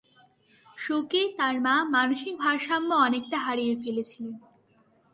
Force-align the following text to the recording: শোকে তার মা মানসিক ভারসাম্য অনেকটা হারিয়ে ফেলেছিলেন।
শোকে 0.77 1.21
তার 1.37 1.55
মা 1.61 1.75
মানসিক 1.91 2.33
ভারসাম্য 2.37 2.89
অনেকটা 3.01 3.37
হারিয়ে 3.37 3.73
ফেলেছিলেন। 3.75 4.35